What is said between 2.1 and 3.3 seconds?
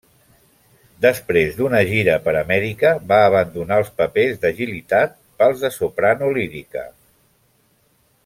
per Amèrica va